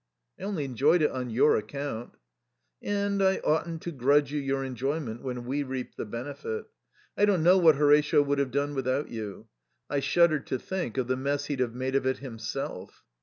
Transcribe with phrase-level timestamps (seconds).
[0.39, 2.17] "I only enjoyed it on your account."
[2.81, 6.65] "And I oughtn't to grudge you your enjoyment when we reap the benefit.
[7.15, 9.47] I don't know what Horatio would have done without you.
[9.91, 13.03] I shudder to think of the mess he'd have made of it himself."